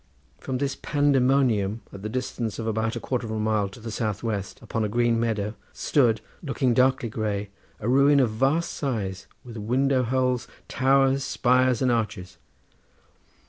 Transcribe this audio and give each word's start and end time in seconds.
From 0.39 0.57
this 0.57 0.75
pandemonium, 0.75 1.81
at 1.93 2.01
the 2.01 2.09
distance 2.09 2.57
of 2.57 2.65
about 2.65 2.95
a 2.95 2.99
quarter 2.99 3.27
of 3.27 3.31
a 3.31 3.37
mile 3.39 3.69
to 3.69 3.79
the 3.79 3.91
southwest, 3.91 4.59
upon 4.59 4.83
a 4.83 4.89
green 4.89 5.19
meadow, 5.19 5.53
stood, 5.73 6.21
looking 6.41 6.73
darkly 6.73 7.07
grey, 7.07 7.49
a 7.79 7.87
ruin 7.87 8.19
of 8.19 8.31
vast 8.31 8.71
size 8.71 9.27
with 9.45 9.57
window 9.57 10.01
holes, 10.01 10.47
towers, 10.67 11.23
spires, 11.23 11.83
and 11.83 11.91
arches. 11.91 12.39